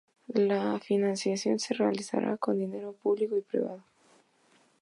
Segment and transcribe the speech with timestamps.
[0.47, 3.83] La financiación se realizará con dinero público y privado.